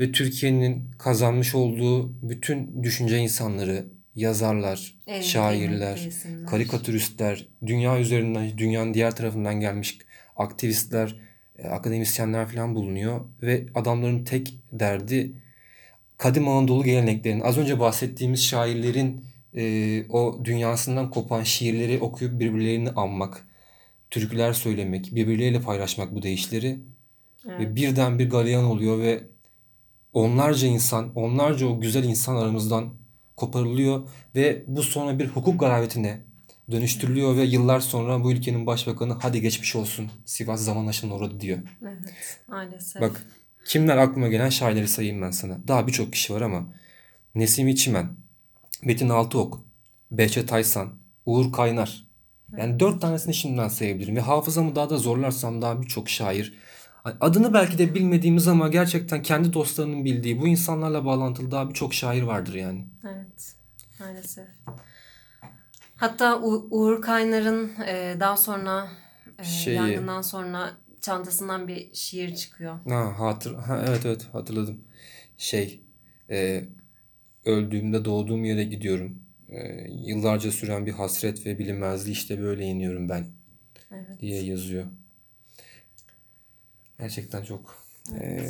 ve 0.00 0.12
Türkiye'nin 0.12 0.90
kazanmış 0.98 1.54
olduğu 1.54 2.28
bütün 2.28 2.82
düşünce 2.82 3.18
insanları, 3.18 3.86
yazarlar, 4.14 4.94
En 5.06 5.20
şairler, 5.20 6.08
karikatüristler, 6.46 7.48
dünya 7.66 8.00
üzerinden, 8.00 8.58
dünyanın 8.58 8.94
diğer 8.94 9.16
tarafından 9.16 9.60
gelmiş 9.60 9.98
aktivistler, 10.36 11.16
e, 11.58 11.68
akademisyenler 11.68 12.48
falan 12.48 12.74
bulunuyor 12.74 13.20
ve 13.42 13.66
adamların 13.74 14.24
tek 14.24 14.54
derdi 14.72 15.32
kadim 16.18 16.48
Anadolu 16.48 16.84
geleneklerinin, 16.84 17.40
az 17.40 17.58
önce 17.58 17.80
bahsettiğimiz 17.80 18.44
şairlerin 18.44 19.24
e, 19.56 20.04
o 20.08 20.40
dünyasından 20.44 21.10
kopan 21.10 21.42
şiirleri 21.42 21.98
okuyup 22.00 22.40
birbirlerini 22.40 22.90
anmak, 22.90 23.46
türküler 24.10 24.52
söylemek, 24.52 25.14
birbirleriyle 25.14 25.60
paylaşmak 25.60 26.14
bu 26.14 26.22
deyişleri 26.22 26.80
Evet. 27.48 27.60
ve 27.60 27.76
birden 27.76 28.18
bir 28.18 28.30
galeyan 28.30 28.64
oluyor 28.64 28.98
ve 28.98 29.24
onlarca 30.12 30.66
insan, 30.68 31.12
onlarca 31.14 31.66
o 31.66 31.80
güzel 31.80 32.04
insan 32.04 32.36
aramızdan 32.36 32.94
koparılıyor 33.36 34.08
ve 34.34 34.64
bu 34.66 34.82
sonra 34.82 35.18
bir 35.18 35.26
hukuk 35.28 35.60
garabetine 35.60 36.20
dönüştürülüyor 36.70 37.36
ve 37.36 37.42
yıllar 37.42 37.80
sonra 37.80 38.24
bu 38.24 38.32
ülkenin 38.32 38.66
başbakanı 38.66 39.12
hadi 39.12 39.40
geçmiş 39.40 39.76
olsun 39.76 40.10
Sivas 40.24 40.64
zaman 40.64 40.86
aşımına 40.86 41.16
uğradı 41.16 41.40
diyor. 41.40 41.58
Evet, 41.82 42.40
maalesef. 42.48 43.02
Bak 43.02 43.26
kimler 43.66 43.96
aklıma 43.96 44.28
gelen 44.28 44.48
şairleri 44.48 44.88
sayayım 44.88 45.22
ben 45.22 45.30
sana. 45.30 45.68
Daha 45.68 45.86
birçok 45.86 46.12
kişi 46.12 46.34
var 46.34 46.40
ama 46.40 46.72
Nesim 47.34 47.68
İçimen, 47.68 48.10
Metin 48.84 49.08
Altıok, 49.08 49.64
Behçet 50.10 50.52
Aysan, 50.52 50.88
Uğur 51.26 51.52
Kaynar. 51.52 52.08
Yani 52.58 52.80
dört 52.80 53.00
tanesini 53.00 53.34
şimdiden 53.34 53.68
sayabilirim. 53.68 54.16
Ve 54.16 54.20
hafızamı 54.20 54.76
daha 54.76 54.90
da 54.90 54.98
zorlarsam 54.98 55.62
daha 55.62 55.82
birçok 55.82 56.08
şair. 56.08 56.54
Adını 57.20 57.54
belki 57.54 57.78
de 57.78 57.94
bilmediğimiz 57.94 58.48
ama 58.48 58.68
gerçekten 58.68 59.22
kendi 59.22 59.52
dostlarının 59.52 60.04
bildiği 60.04 60.40
bu 60.40 60.48
insanlarla 60.48 61.04
bağlantılı 61.04 61.50
daha 61.50 61.68
birçok 61.68 61.94
şair 61.94 62.22
vardır 62.22 62.54
yani. 62.54 62.84
Evet, 63.04 63.54
maalesef. 64.00 64.48
Hatta 65.96 66.38
U- 66.40 66.68
Uğur 66.70 67.02
Kaynar'ın 67.02 67.70
e, 67.86 68.16
daha 68.20 68.36
sonra 68.36 68.88
e, 69.38 69.44
Şeyi- 69.44 69.76
yangından 69.76 70.22
sonra 70.22 70.70
çantasından 71.00 71.68
bir 71.68 71.94
şiir 71.94 72.34
çıkıyor. 72.34 72.78
Ha, 72.88 73.14
hatır, 73.18 73.54
ha, 73.54 73.84
evet 73.88 74.06
evet 74.06 74.26
hatırladım. 74.32 74.80
Şey, 75.38 75.80
e, 76.30 76.64
öldüğümde 77.48 78.04
doğduğum 78.04 78.44
yere 78.44 78.64
gidiyorum. 78.64 79.22
E, 79.48 79.86
yıllarca 79.90 80.52
süren 80.52 80.86
bir 80.86 80.92
hasret 80.92 81.46
ve 81.46 81.58
bilinmezliği 81.58 82.12
işte 82.16 82.40
böyle 82.40 82.64
yeniyorum 82.64 83.08
ben 83.08 83.26
Evet. 83.90 84.20
diye 84.20 84.42
yazıyor. 84.42 84.84
Gerçekten 86.98 87.42
çok. 87.44 87.82
E, 88.20 88.46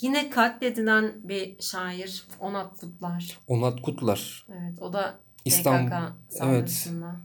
Yine 0.00 0.30
katledilen 0.30 1.12
bir 1.28 1.56
şair 1.62 2.24
Onat 2.40 2.80
Kutlar. 2.80 3.38
Onat 3.46 3.82
Kutlar. 3.82 4.46
Evet 4.52 4.82
o 4.82 4.92
da 4.92 5.18
İstanbul- 5.44 5.90
PKK 5.90 6.12
saldırısında. 6.38 7.16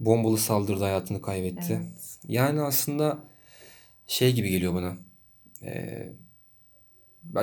Bombalı 0.00 0.38
saldırıda 0.38 0.84
hayatını 0.84 1.22
kaybetti. 1.22 1.72
Evet. 1.82 2.18
Yani 2.28 2.60
aslında 2.60 3.18
şey 4.06 4.32
gibi 4.34 4.50
geliyor 4.50 4.74
bana. 4.74 4.96
Ee, 5.62 6.08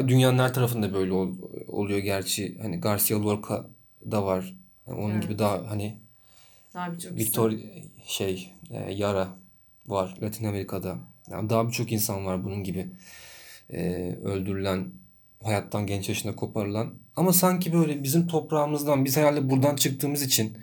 dünyanın 0.08 0.40
her 0.40 0.54
tarafında 0.54 0.94
böyle 0.94 1.12
ol- 1.14 1.38
oluyor 1.80 2.00
gerçi. 2.00 2.58
Hani 2.62 2.80
Garcia 2.80 3.24
Lorca 3.24 3.66
da 4.12 4.26
var. 4.26 4.56
Yani 4.88 5.00
onun 5.02 5.14
Evet. 5.14 5.24
gibi 5.24 5.40
daha 5.40 5.70
hani 5.72 5.98
Daha 6.74 6.94
birçok 6.94 7.16
Victor 7.16 7.52
isim. 7.52 7.70
şey 8.06 8.52
e, 8.72 8.94
Yara 8.94 9.28
var 9.88 10.18
Latin 10.24 10.46
Amerika'da. 10.46 10.98
Yani 11.32 11.50
daha 11.50 11.68
birçok 11.68 11.92
insan 11.92 12.26
var 12.26 12.44
bunun 12.44 12.64
gibi. 12.64 12.88
Ee, 13.74 14.16
öldürülen, 14.24 14.92
hayattan 15.44 15.88
genç 15.88 16.10
yaşında 16.10 16.36
koparılan. 16.36 16.94
Ama 17.16 17.34
sanki 17.34 17.74
böyle 17.74 18.04
bizim 18.04 18.28
toprağımızdan, 18.28 19.06
biz 19.06 19.18
herhalde 19.18 19.50
buradan 19.50 19.76
çıktığımız 19.76 20.22
için 20.22 20.58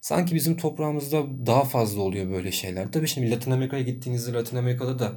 sanki 0.00 0.34
bizim 0.34 0.56
toprağımızda 0.56 1.46
daha 1.46 1.64
fazla 1.64 2.00
oluyor 2.02 2.30
böyle 2.30 2.52
şeyler. 2.52 2.92
Tabii 2.92 3.08
şimdi 3.08 3.30
Latin 3.30 3.50
Amerika'ya 3.50 3.82
gittiğinizde 3.82 4.32
Latin 4.32 4.56
Amerika'da 4.56 4.98
da 4.98 5.12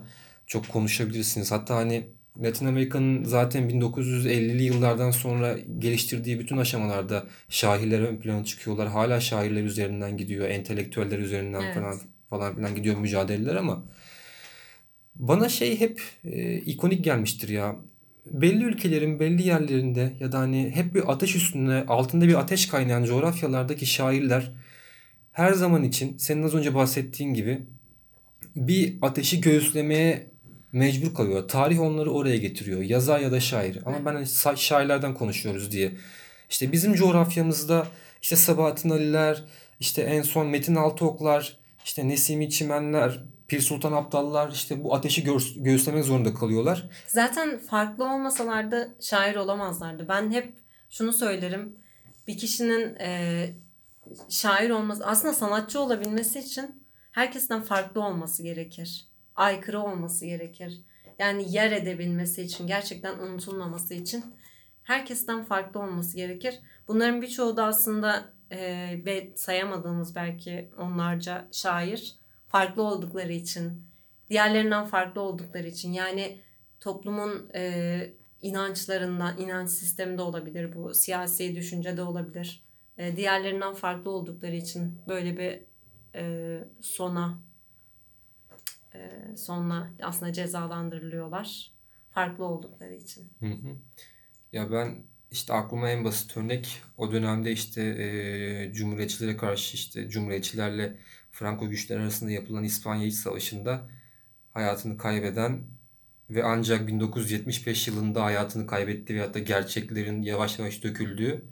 çok 0.47 0.69
konuşabilirsiniz. 0.69 1.51
Hatta 1.51 1.75
hani 1.75 2.07
Latin 2.44 2.65
Amerika'nın 2.65 3.24
zaten 3.24 3.70
1950'li 3.70 4.63
yıllardan 4.63 5.12
sonra 5.12 5.58
geliştirdiği 5.80 6.39
bütün 6.39 6.58
aşamalarda 6.58 7.25
şairler 7.50 8.00
ön 8.00 8.18
plana 8.18 8.44
çıkıyorlar. 8.44 8.88
Hala 8.88 9.20
şairler 9.20 9.63
üzerinden 9.63 10.18
gidiyor, 10.18 10.50
entelektüeller 10.50 11.20
üzerinden 11.20 11.62
Evet. 11.62 11.75
falan 11.75 12.00
falan 12.30 12.56
filan 12.56 12.75
gidiyor 12.75 12.98
mücadeleler 12.98 13.56
ama 13.56 13.86
bana 15.15 15.50
şey 15.50 15.80
hep 15.80 16.01
e, 16.24 16.58
ikonik 16.58 17.04
gelmiştir 17.04 17.50
ya. 17.50 17.75
Belli 18.25 18.63
ülkelerin 18.63 19.20
belli 19.20 19.48
yerlerinde 19.48 20.13
ya 20.20 20.32
da 20.32 20.39
hani 20.39 20.72
hep 20.75 20.96
bir 20.96 21.12
ateş 21.12 21.36
üstünde 21.36 21.86
altında 21.88 22.27
bir 22.27 22.39
ateş 22.39 22.68
kaynayan 22.68 23.04
coğrafyalardaki 23.04 23.86
şairler 23.86 24.51
her 25.32 25.54
zaman 25.54 25.84
için 25.84 26.18
senin 26.18 26.44
az 26.44 26.56
önce 26.56 26.75
bahsettiğin 26.75 27.34
gibi 27.34 27.62
bir 28.56 28.96
ateşi 29.01 29.42
göğüslemeye 29.42 30.27
mecbur 30.72 31.13
kalıyor. 31.15 31.48
Tarih 31.48 31.81
onları 31.81 32.12
oraya 32.12 32.38
getiriyor. 32.38 32.81
Yazar 32.81 33.19
ya 33.19 33.31
da 33.31 33.39
şair. 33.39 33.79
Ama 33.86 34.05
ben 34.05 34.13
hani 34.13 34.57
şairlerden 34.57 35.13
konuşuyoruz 35.13 35.72
diye. 35.72 35.91
İşte 36.50 36.72
bizim 36.72 36.93
coğrafyamızda 36.93 37.88
işte 38.22 38.36
Sabahattin 38.36 38.89
Ali'ler, 38.89 39.43
işte 39.79 40.01
en 40.01 40.22
son 40.22 40.48
Metin 40.48 40.75
Altıoklar, 40.75 41.57
işte 41.86 42.07
Nesimi 42.07 42.50
Çimenler, 42.50 43.24
Pir 43.48 43.62
Sultan 43.62 43.91
Abdallar 43.91 44.51
işte 44.51 44.84
bu 44.84 44.95
ateşi 44.95 45.24
göğüs- 45.24 45.63
göğüslemek 45.63 46.05
zorunda 46.05 46.34
kalıyorlar. 46.34 46.89
Zaten 47.07 47.60
farklı 47.60 48.03
olmasalardı 48.03 48.95
şair 49.01 49.36
olamazlardı. 49.36 50.07
Ben 50.10 50.31
hep 50.31 50.53
şunu 50.89 51.13
söylerim. 51.13 51.75
Bir 52.27 52.38
kişinin 52.38 52.95
e, 52.95 53.50
şair 54.29 54.69
olması, 54.69 55.05
aslında 55.05 55.34
sanatçı 55.34 55.79
olabilmesi 55.79 56.39
için 56.39 56.84
herkesten 57.12 57.62
farklı 57.62 58.01
olması 58.01 58.43
gerekir. 58.43 59.07
Aykırı 59.36 59.80
olması 59.80 60.25
gerekir. 60.25 60.82
Yani 61.20 61.51
yer 61.51 61.72
edebilmesi 61.72 62.42
için, 62.42 62.68
gerçekten 62.68 63.20
unutulmaması 63.20 63.94
için 63.94 64.25
herkesten 64.84 65.44
farklı 65.44 65.80
olması 65.80 66.18
gerekir. 66.18 66.60
Bunların 66.88 67.22
birçoğu 67.22 67.58
da 67.58 67.65
aslında 67.65 68.25
e, 68.51 68.60
ve 69.06 69.34
sayamadığımız 69.36 70.15
belki 70.15 70.70
onlarca 70.77 71.48
şair 71.51 72.15
farklı 72.48 72.84
oldukları 72.84 73.34
için, 73.34 73.86
diğerlerinden 74.30 74.86
farklı 74.86 75.22
oldukları 75.22 75.68
için 75.68 75.94
yani 75.94 76.42
toplumun 76.80 77.50
e, 77.56 78.13
inançlarından, 78.42 79.38
inanç 79.38 79.70
sistemi 79.70 80.18
de 80.18 80.22
olabilir 80.22 80.76
bu, 80.76 80.93
siyasi 80.93 81.56
düşünce 81.56 81.98
de 81.98 82.02
olabilir. 82.02 82.63
E, 82.98 83.15
diğerlerinden 83.15 83.74
farklı 83.74 84.12
oldukları 84.12 84.56
için 84.56 85.00
böyle 85.08 85.38
bir 85.38 85.62
e, 86.15 86.63
sona 86.82 87.39
e, 88.95 89.38
sonla 89.38 89.89
aslında 90.01 90.34
cezalandırılıyorlar. 90.34 91.71
Farklı 92.12 92.45
oldukları 92.45 92.93
için. 92.93 93.29
Hı 93.39 93.45
hı. 93.45 93.75
Ya 94.51 94.71
ben 94.71 95.03
işte 95.31 95.53
aklıma 95.53 95.89
en 95.89 96.03
basit 96.05 96.38
örnek 96.38 96.81
o 96.97 97.12
dönemde 97.12 97.51
işte 97.51 97.81
e, 97.84 98.73
Cumhuriyetçilere 98.73 99.38
karşı 99.38 99.75
işte 99.75 100.10
Cumhuriyetçilerle 100.10 100.97
Franco 101.31 101.69
güçler 101.69 101.97
arasında 101.97 102.31
yapılan 102.31 102.63
İspanya 102.63 103.05
İç 103.05 103.13
Savaşı'nda 103.13 103.89
hayatını 104.53 104.97
kaybeden 104.97 105.63
ve 106.29 106.43
ancak 106.43 106.88
1975 106.88 107.88
yılında 107.88 108.23
hayatını 108.23 108.67
kaybetti 108.67 109.15
ve 109.15 109.21
hatta 109.21 109.39
gerçeklerin 109.39 110.21
yavaş 110.21 110.60
yavaş 110.60 110.84
döküldüğü 110.84 111.45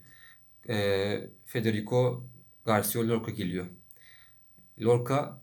e, 0.70 1.30
Federico 1.46 2.24
Garcia 2.66 3.08
Lorca 3.08 3.34
geliyor. 3.34 3.66
Lorca 4.82 5.43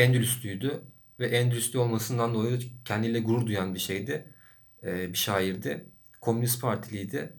Endülüslüydü 0.00 0.82
ve 1.20 1.26
Endülüslü 1.26 1.78
olmasından 1.78 2.34
dolayı 2.34 2.60
kendiyle 2.84 3.20
gurur 3.20 3.46
duyan 3.46 3.74
bir 3.74 3.78
şeydi. 3.78 4.34
Ee, 4.82 5.12
bir 5.12 5.18
şairdi. 5.18 5.86
Komünist 6.20 6.60
Partiliydi. 6.60 7.32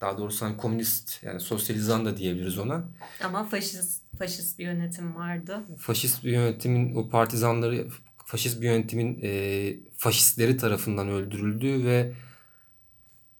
Daha 0.00 0.18
doğrusu 0.18 0.46
hani 0.46 0.56
komünist 0.56 1.22
yani 1.22 1.40
sosyalizan 1.40 2.04
da 2.04 2.16
diyebiliriz 2.16 2.58
ona. 2.58 2.84
Ama 3.24 3.44
faşist 3.44 4.02
faşist 4.18 4.58
bir 4.58 4.64
yönetim 4.64 5.16
vardı. 5.16 5.60
Faşist 5.78 6.24
bir 6.24 6.32
yönetimin 6.32 6.94
o 6.94 7.08
partizanları 7.08 7.88
faşist 8.26 8.60
bir 8.60 8.66
yönetimin 8.66 9.20
e, 9.22 9.74
faşistleri 9.96 10.56
tarafından 10.56 11.08
öldürüldü 11.08 11.84
ve 11.84 12.12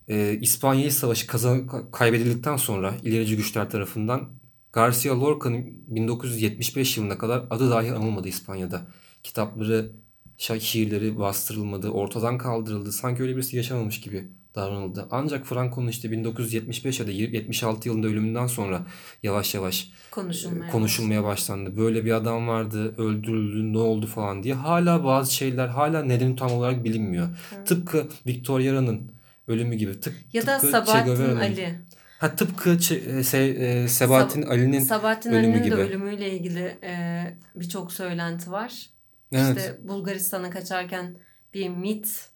e, 0.09 0.39
İspanya 0.41 0.91
Savaşı 0.91 1.27
kazan, 1.27 1.91
kaybedildikten 1.91 2.57
sonra 2.57 2.95
ilerici 3.03 3.37
güçler 3.37 3.71
tarafından 3.71 4.42
Garcia 4.73 5.21
Lorca'nın 5.21 5.65
1975 5.87 6.97
yılına 6.97 7.19
kadar 7.19 7.45
adı 7.51 7.71
dahi 7.71 7.93
anılmadı 7.93 8.29
İspanya'da. 8.29 8.81
Kitapları, 9.23 9.93
şiirleri 10.39 11.19
bastırılmadı, 11.19 11.89
ortadan 11.89 12.39
kaldırıldı. 12.39 12.93
Sanki 12.93 13.23
öyle 13.23 13.37
birisi 13.37 13.57
yaşamamış 13.57 14.01
gibi 14.01 14.29
davranıldı. 14.55 15.09
Ancak 15.11 15.47
Franco'nun 15.47 15.89
işte 15.89 16.11
1975 16.11 17.01
ya 17.01 17.07
da 17.07 17.11
76 17.11 17.89
yılında 17.89 18.07
ölümünden 18.07 18.47
sonra 18.47 18.87
yavaş 19.23 19.55
yavaş 19.55 19.91
Konuşulmaya. 20.11 20.71
konuşulmaya 20.71 21.25
başlandı. 21.25 21.77
Böyle 21.77 22.05
bir 22.05 22.13
adam 22.13 22.49
vardı, 22.49 22.95
öldürüldü, 22.97 23.73
ne 23.73 23.79
oldu 23.79 24.07
falan 24.07 24.43
diye. 24.43 24.55
Hala 24.55 25.05
bazı 25.05 25.35
şeyler 25.35 25.69
hala 25.69 26.03
nedeni 26.03 26.37
tam 26.37 26.53
olarak 26.53 26.85
bilinmiyor. 26.85 27.29
Tıpkı 27.65 28.09
Victor 28.27 28.61
Yara'nın 28.61 29.13
ölümü 29.49 29.75
gibi. 29.75 30.01
Tıp, 30.01 30.15
Ya 30.33 30.47
da 30.47 30.59
tıpkı 30.59 30.71
Sabahattin 30.71 31.37
Ali. 31.37 31.79
Ha 32.23 32.35
tıpkı 32.35 32.71
e, 32.71 32.75
Se- 33.23 33.83
e, 33.83 33.89
Sebahattin 33.89 34.43
Ali'nin 34.43 34.81
Sabahattin 34.81 35.31
ölümü 35.33 35.47
Ali'nin 35.47 35.61
de 35.65 35.65
gibi. 35.69 35.75
ölümüyle 35.77 36.31
ilgili 36.31 36.79
e, 36.83 37.25
birçok 37.55 37.93
söylenti 37.93 38.51
var. 38.53 38.87
Evet. 39.33 39.57
İşte 39.59 39.89
Bulgaristan'a 39.89 40.51
kaçarken 40.51 41.17
bir 41.55 41.69
MIT 41.69 42.29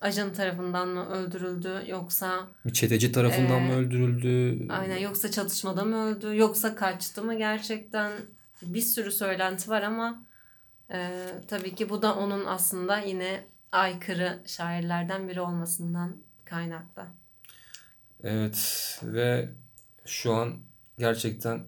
ajan 0.00 0.32
tarafından 0.32 0.88
mı 0.88 1.08
öldürüldü 1.10 1.82
yoksa 1.88 2.48
bir 2.64 2.72
çeteci 2.72 3.12
tarafından 3.12 3.62
mı 3.62 3.72
Ee, 3.72 3.76
öldürüldü? 3.76 4.66
aynen 4.72 4.96
yoksa 4.98 5.30
çatışmada 5.30 5.84
mı 5.84 6.04
öldü 6.06 6.36
yoksa 6.36 6.74
kaçtı 6.74 7.22
mı 7.22 7.34
gerçekten 7.38 8.12
bir 8.62 8.80
sürü 8.80 9.12
söylenti 9.12 9.70
var 9.70 9.82
ama 9.82 10.22
e, 10.92 11.26
tabii 11.48 11.74
ki 11.74 11.90
bu 11.90 12.02
da 12.02 12.14
onun 12.14 12.44
aslında 12.44 12.98
yine 12.98 13.44
aykırı 13.72 14.38
şairlerden 14.46 15.28
biri 15.28 15.40
olmasından 15.40 16.16
kaynaklı. 16.44 17.02
Evet 18.22 19.00
ve 19.02 19.48
şu 20.04 20.34
an 20.34 20.56
gerçekten 20.98 21.64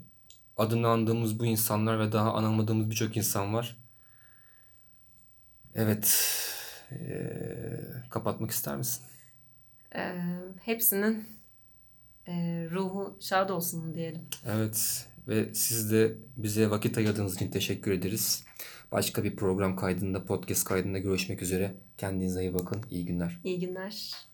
adını 0.57 0.89
andığımız 0.89 1.39
bu 1.39 1.47
insanlar 1.47 2.01
ve 2.01 2.13
daha 2.13 2.35
anamadığımız 2.35 2.91
birçok 2.91 3.17
insan 3.17 3.55
var. 3.55 3.77
Evet. 5.75 6.35
eee, 6.91 7.81
kapatmak 8.11 8.51
ister 8.51 8.77
misin? 8.77 9.05
E, 9.95 10.15
hepsinin 10.63 11.25
e, 12.27 12.33
ruhu 12.71 13.17
şad 13.21 13.49
olsun 13.49 13.95
diyelim. 13.95 14.23
Evet 14.47 15.07
ve 15.29 15.55
siz 15.55 15.93
de 15.93 16.15
bize 16.37 16.71
vakit 16.71 16.99
ayırdığınız 16.99 17.35
için 17.35 17.51
teşekkür 17.51 17.93
ederiz. 17.93 18.45
Başka 18.93 19.25
bir 19.25 19.37
program 19.37 19.77
kaydında, 19.77 20.25
podcast 20.25 20.65
kaydında 20.65 20.99
görüşmek 20.99 21.43
üzere. 21.43 21.75
Kendinize 21.99 22.41
iyi 22.41 22.55
bakın. 22.55 22.83
İyi 22.91 23.05
günler. 23.07 23.41
İyi 23.45 23.61
günler. 23.61 24.28